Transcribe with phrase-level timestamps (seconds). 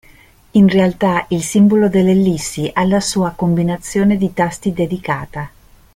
[0.53, 5.51] In realtà il simbolo dell'ellissi ha la sua combinazione di tasti dedicata.